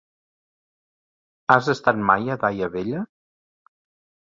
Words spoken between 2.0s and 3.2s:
mai a Daia Vella?